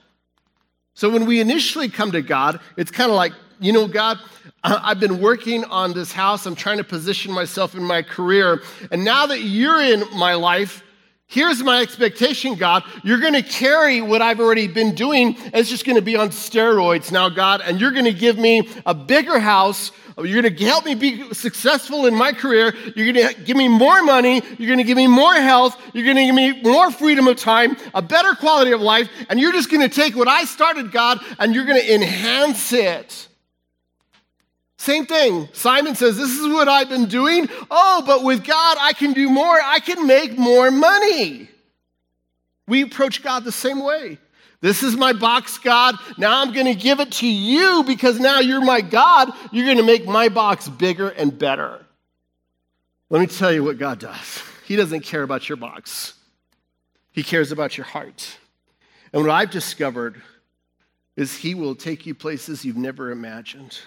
[0.93, 4.19] So when we initially come to God, it's kind of like, you know, God,
[4.63, 6.45] I've been working on this house.
[6.45, 8.61] I'm trying to position myself in my career.
[8.91, 10.83] And now that you're in my life,
[11.31, 12.83] Here's my expectation, God.
[13.03, 15.37] You're going to carry what I've already been doing.
[15.53, 17.61] It's just going to be on steroids now, God.
[17.63, 19.91] And you're going to give me a bigger house.
[20.17, 22.73] You're going to help me be successful in my career.
[22.95, 24.41] You're going to give me more money.
[24.57, 25.79] You're going to give me more health.
[25.93, 29.07] You're going to give me more freedom of time, a better quality of life.
[29.29, 32.73] And you're just going to take what I started, God, and you're going to enhance
[32.73, 33.28] it.
[34.79, 35.49] Same thing.
[35.51, 37.49] Simon says, This is what I've been doing.
[37.69, 39.59] Oh, but with God, I can do more.
[39.61, 41.49] I can make more money.
[42.65, 44.19] We approach God the same way.
[44.61, 45.95] This is my box, God.
[46.17, 49.33] Now I'm going to give it to you because now you're my God.
[49.51, 51.85] You're going to make my box bigger and better.
[53.09, 56.13] Let me tell you what God does He doesn't care about your box,
[57.11, 58.37] He cares about your heart.
[59.11, 60.21] And what I've discovered
[61.17, 63.77] is He will take you places you've never imagined.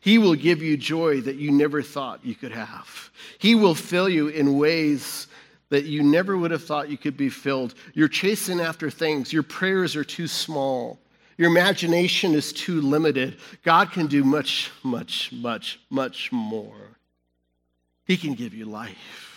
[0.00, 3.10] He will give you joy that you never thought you could have.
[3.38, 5.26] He will fill you in ways
[5.68, 7.74] that you never would have thought you could be filled.
[7.94, 10.98] You're chasing after things, your prayers are too small.
[11.38, 13.38] Your imagination is too limited.
[13.62, 16.98] God can do much, much, much, much more.
[18.04, 19.31] He can give you life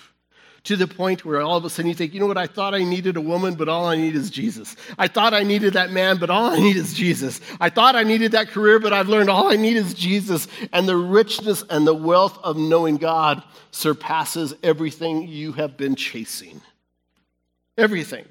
[0.65, 2.73] to the point where all of a sudden you think, you know what, I thought
[2.73, 4.75] I needed a woman, but all I need is Jesus.
[4.97, 7.39] I thought I needed that man, but all I need is Jesus.
[7.61, 10.47] I thought I needed that career, but I've learned all I need is Jesus.
[10.73, 16.61] And the richness and the wealth of knowing God surpasses everything you have been chasing.
[17.77, 18.25] Everything.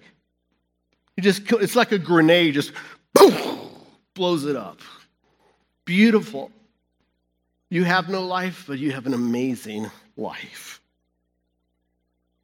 [1.17, 2.73] You just, it's like a grenade, just
[3.13, 3.61] boom,
[4.15, 4.81] blows it up.
[5.85, 6.51] Beautiful.
[7.71, 10.81] You have no life, but you have an amazing life.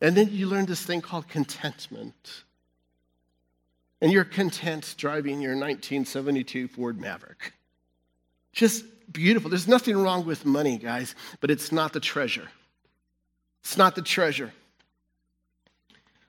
[0.01, 2.45] And then you learn this thing called contentment.
[4.01, 7.53] And you're content driving your 1972 Ford Maverick.
[8.53, 9.51] Just beautiful.
[9.51, 12.49] There's nothing wrong with money, guys, but it's not the treasure.
[13.63, 14.53] It's not the treasure.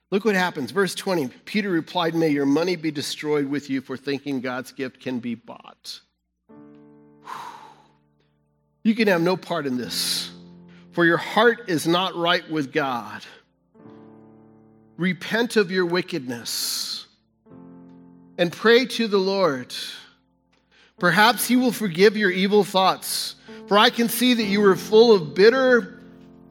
[0.09, 0.71] Look what happens.
[0.71, 4.99] Verse 20 Peter replied, May your money be destroyed with you for thinking God's gift
[4.99, 6.01] can be bought.
[8.83, 10.31] You can have no part in this,
[10.91, 13.23] for your heart is not right with God.
[14.97, 17.07] Repent of your wickedness
[18.37, 19.73] and pray to the Lord.
[20.99, 23.35] Perhaps He will forgive your evil thoughts.
[23.67, 26.01] For I can see that you are full of bitter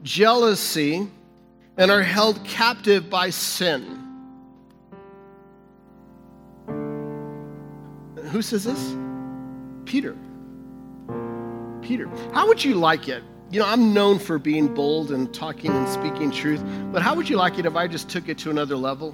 [0.03, 1.07] jealousy
[1.77, 3.97] and are held captive by sin.
[8.31, 8.95] Who says this?
[9.85, 10.15] Peter.
[11.81, 12.07] Peter.
[12.33, 15.87] How would you like it you know, I'm known for being bold and talking and
[15.89, 18.77] speaking truth, but how would you like it if I just took it to another
[18.77, 19.13] level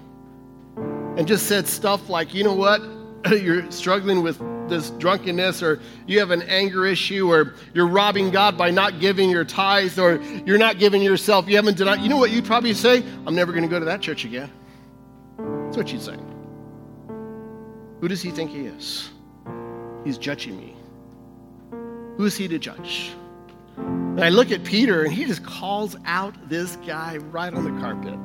[0.76, 2.82] and just said stuff like, you know what,
[3.32, 8.58] you're struggling with this drunkenness, or you have an anger issue, or you're robbing God
[8.58, 12.02] by not giving your tithes, or you're not giving yourself, you haven't denied.
[12.02, 13.04] You know what you'd probably say?
[13.26, 14.52] I'm never going to go to that church again.
[15.38, 16.18] That's what you'd say.
[18.02, 19.10] Who does he think he is?
[20.04, 20.76] He's judging me.
[22.18, 23.12] Who is he to judge?
[23.78, 27.80] And I look at Peter and he just calls out this guy right on the
[27.80, 28.18] carpet.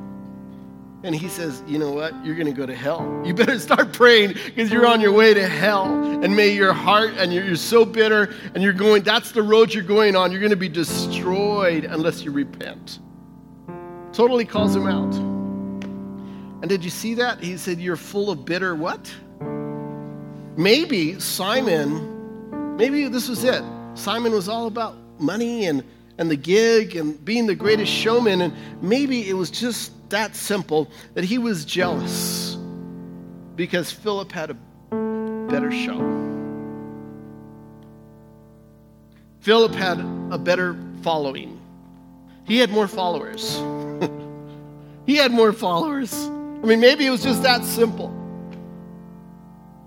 [1.03, 2.13] And he says, You know what?
[2.25, 3.21] You're going to go to hell.
[3.25, 5.85] You better start praying because you're on your way to hell.
[6.23, 9.73] And may your heart, and you're, you're so bitter, and you're going, that's the road
[9.73, 10.31] you're going on.
[10.31, 12.99] You're going to be destroyed unless you repent.
[14.13, 15.13] Totally calls him out.
[16.61, 17.39] And did you see that?
[17.43, 19.13] He said, You're full of bitter what?
[20.55, 23.63] Maybe Simon, maybe this was it.
[23.95, 25.83] Simon was all about money and,
[26.17, 28.41] and the gig and being the greatest showman.
[28.41, 32.55] And maybe it was just that simple that he was jealous
[33.55, 34.53] because Philip had a
[35.49, 35.99] better show.
[39.41, 39.99] Philip had
[40.31, 41.59] a better following.
[42.45, 43.55] He had more followers.
[45.05, 46.13] he had more followers.
[46.13, 48.22] I mean, maybe it was just that simple.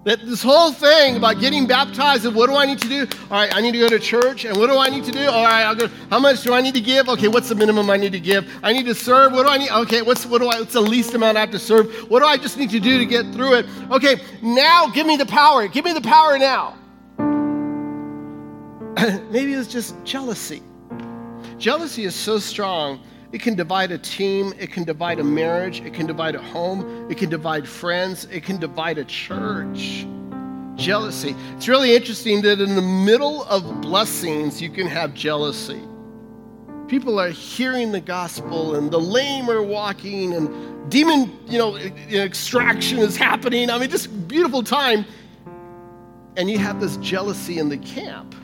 [0.07, 3.09] That this whole thing about getting baptized and what do I need to do?
[3.29, 5.29] All right, I need to go to church, and what do I need to do?
[5.29, 5.89] All right, I'll go.
[6.11, 7.09] How much do I need to give?
[7.09, 8.49] Okay, what's the minimum I need to give?
[8.63, 9.33] I need to serve.
[9.33, 9.69] What do I need?
[9.69, 10.61] Okay, what's what do I?
[10.61, 11.93] What's the least amount I have to serve?
[12.09, 13.67] What do I just need to do to get through it?
[13.91, 15.67] Okay, now give me the power.
[15.67, 16.79] Give me the power now.
[19.33, 20.63] Maybe it was just jealousy.
[21.59, 23.01] Jealousy is so strong
[23.33, 27.11] it can divide a team, it can divide a marriage, it can divide a home,
[27.11, 30.07] it can divide friends, it can divide a church.
[30.77, 31.35] Jealousy.
[31.57, 35.81] It's really interesting that in the middle of blessings, you can have jealousy.
[36.87, 42.99] People are hearing the gospel, and the lame are walking, and demon, you know, extraction
[42.99, 43.71] is happening.
[43.71, 45.05] I mean, just beautiful time.
[46.37, 48.35] And you have this jealousy in the camp.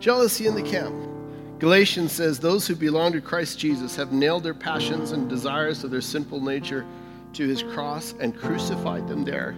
[0.00, 0.94] Jealousy in the camp.
[1.58, 5.90] Galatians says, Those who belong to Christ Jesus have nailed their passions and desires of
[5.90, 6.84] their sinful nature
[7.32, 9.56] to his cross and crucified them there.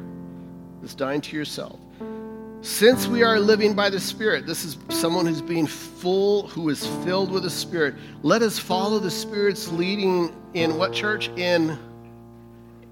[0.83, 1.79] It's dying to yourself.
[2.61, 6.87] Since we are living by the Spirit, this is someone who's being full, who is
[7.05, 7.95] filled with the Spirit.
[8.23, 11.29] Let us follow the Spirit's leading in what church?
[11.37, 11.79] In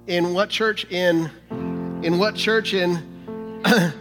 [0.06, 0.84] in what church?
[0.90, 1.30] In
[2.02, 2.74] in what church?
[2.74, 3.62] In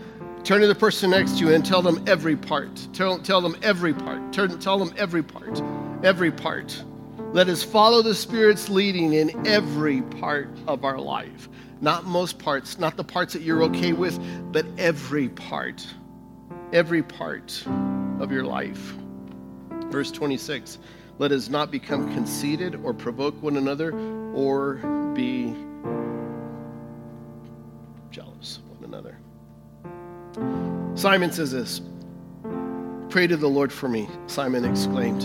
[0.45, 2.87] turn to the person next to you and tell them every part.
[2.93, 4.31] Tell, tell them every part.
[4.31, 5.61] Turn, tell them every part.
[6.03, 6.83] Every part.
[7.31, 11.49] Let us follow the Spirit's leading in every part of our life.
[11.81, 14.19] Not most parts, not the parts that you're okay with,
[14.51, 15.85] but every part.
[16.71, 17.65] Every part
[18.19, 18.93] of your life.
[19.89, 20.77] Verse 26
[21.17, 23.91] Let us not become conceited or provoke one another
[24.33, 24.75] or
[25.15, 25.55] be
[28.11, 29.17] jealous of one another.
[30.95, 31.81] Simon says this
[33.09, 35.21] Pray to the Lord for me, Simon exclaimed,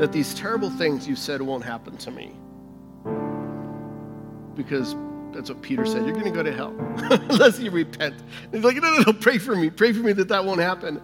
[0.00, 2.34] that these terrible things you said won't happen to me.
[4.54, 4.94] Because
[5.32, 6.04] that's what Peter said.
[6.04, 6.74] You're going to go to hell
[7.30, 8.14] unless you repent.
[8.44, 9.70] And he's like, no, no, no, pray for me.
[9.70, 11.00] Pray for me that that won't happen.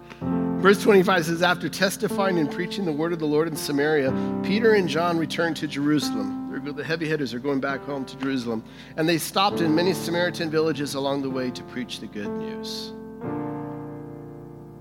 [0.61, 4.13] Verse 25 says, After testifying and preaching the word of the Lord in Samaria,
[4.43, 6.45] Peter and John returned to Jerusalem.
[6.65, 8.65] The heavy hitters are going back home to Jerusalem.
[8.97, 12.93] And they stopped in many Samaritan villages along the way to preach the good news.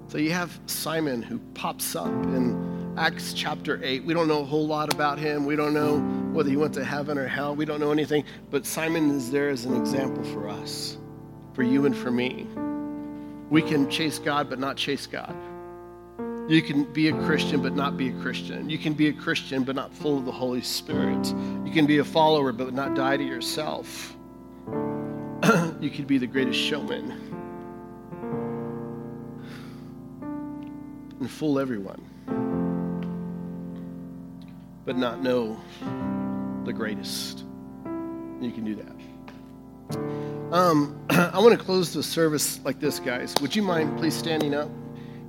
[0.07, 4.05] So you have Simon who pops up in Acts chapter 8.
[4.05, 5.45] We don't know a whole lot about him.
[5.45, 5.99] We don't know
[6.31, 7.55] whether he went to heaven or hell.
[7.55, 8.23] We don't know anything.
[8.51, 10.97] But Simon is there as an example for us,
[11.53, 12.47] for you and for me.
[13.49, 15.35] We can chase God, but not chase God.
[16.47, 18.69] You can be a Christian, but not be a Christian.
[18.69, 21.25] You can be a Christian, but not full of the Holy Spirit.
[21.65, 24.15] You can be a follower, but not die to yourself.
[25.79, 27.34] you could be the greatest showman
[31.25, 31.99] and fool everyone,
[34.85, 35.59] but not know
[36.65, 37.39] the greatest.
[38.39, 39.95] You can do that.
[40.53, 43.33] Um, I want to close the service like this, guys.
[43.41, 44.69] Would you mind please standing up?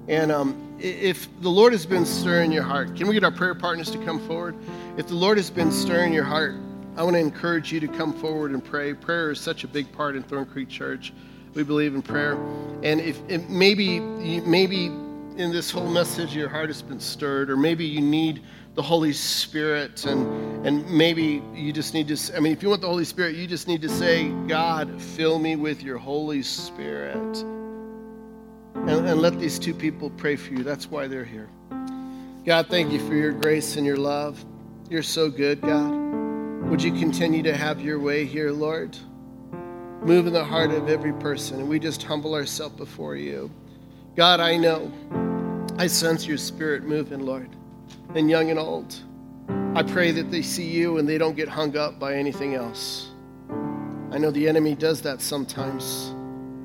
[0.07, 3.55] And um, if the Lord has been stirring your heart, can we get our prayer
[3.55, 4.55] partners to come forward?
[4.99, 6.57] If the Lord has been stirring your heart,
[6.99, 8.93] I want to encourage you to come forward and pray.
[8.93, 11.15] Prayer is such a big part in Thorn Creek Church.
[11.55, 12.35] We believe in prayer.
[12.83, 13.19] And if,
[13.49, 14.91] maybe maybe
[15.37, 18.43] in this whole message your heart has been stirred, or maybe you need
[18.75, 22.81] the Holy Spirit, and, and maybe you just need to, I mean, if you want
[22.81, 27.43] the Holy Spirit, you just need to say, God, fill me with your Holy Spirit.
[28.75, 30.63] And, and let these two people pray for you.
[30.63, 31.49] That's why they're here.
[32.45, 34.45] God, thank you for your grace and your love.
[34.89, 35.91] You're so good, God.
[36.71, 38.97] Would you continue to have your way here, Lord?
[40.03, 43.51] Move in the heart of every person, and we just humble ourselves before you.
[44.15, 44.93] God, I know
[45.79, 47.51] I sense your spirit moving, Lord,
[48.15, 48.97] and young and old.
[49.75, 53.11] I pray that they see you and they don't get hung up by anything else.
[54.11, 56.15] I know the enemy does that sometimes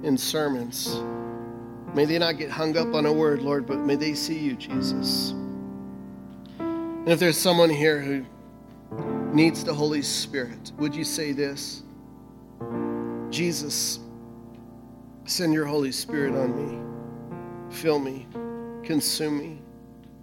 [0.04, 1.02] in sermons.
[1.94, 4.56] May they not get hung up on a word, Lord, but may they see you,
[4.56, 5.32] Jesus.
[6.60, 8.26] And if there's someone here who
[9.34, 11.84] needs the Holy Spirit, would you say this?
[13.30, 14.00] Jesus,
[15.26, 17.76] send your Holy Spirit on me.
[17.76, 18.26] Fill me
[18.84, 19.62] consume me,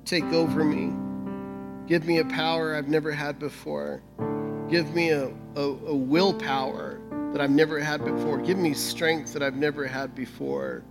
[0.04, 0.92] take over me.
[1.86, 4.02] Give me a power I've never had before.
[4.68, 7.00] Give me a, a, a willpower
[7.32, 8.38] that I've never had before.
[8.38, 10.82] Give me strength that I've never had before.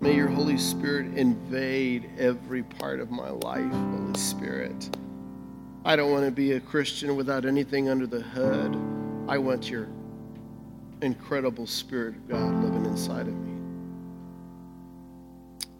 [0.00, 4.96] May your Holy Spirit invade every part of my life, Holy Spirit.
[5.84, 8.76] I don't want to be a Christian without anything under the hood.
[9.28, 9.88] I want your
[11.02, 13.51] incredible Spirit of God living inside of me.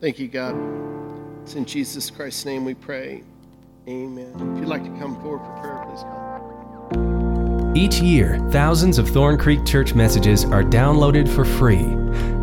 [0.03, 0.57] Thank you, God.
[1.45, 3.23] It's in Jesus Christ's name we pray.
[3.89, 4.33] Amen.
[4.35, 7.77] If you'd like to come forward for prayer, please come.
[7.77, 11.87] Each year, thousands of Thorn Creek Church messages are downloaded for free.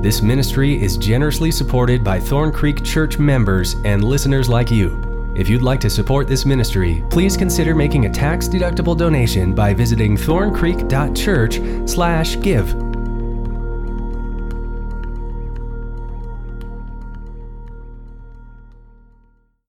[0.01, 5.33] This ministry is generously supported by Thorn Creek Church members and listeners like you.
[5.35, 10.15] If you'd like to support this ministry, please consider making a tax-deductible donation by visiting
[10.15, 12.88] thorncreek.church/give.